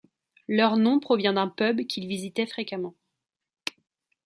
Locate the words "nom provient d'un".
0.77-1.47